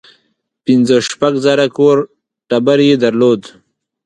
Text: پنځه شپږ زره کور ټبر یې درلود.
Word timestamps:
پنځه 0.65 0.95
شپږ 1.09 1.33
زره 1.45 1.65
کور 1.77 1.97
ټبر 2.49 2.79
یې 2.87 2.95
درلود. 3.03 3.41